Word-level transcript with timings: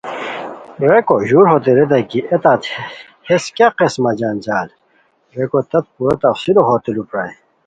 ریکو 0.89 1.15
ژور 1.29 1.45
ہوتے 1.51 1.69
ریتائے 1.77 2.03
کی 2.09 2.19
اے 2.29 2.37
تت 2.43 2.61
ہݰ 3.27 3.43
کیہ 3.55 3.69
قسمہ 3.77 4.11
جنجال؟ 4.19 4.67
ریکو 5.35 5.59
تت 5.71 5.85
پورا 5.95 6.15
تفصیلہ 6.23 6.61
ہوتے 6.69 6.89
لو 6.95 7.03
پرائے 7.09 7.33